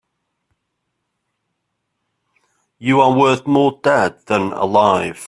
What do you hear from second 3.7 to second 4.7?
dead than